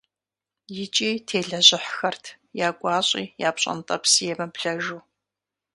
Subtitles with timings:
[0.83, 2.23] ИкӀи телэжьыхьхэрт
[2.67, 4.99] я гуащӀи, я пщӀэнтӀэпси емыблэжу.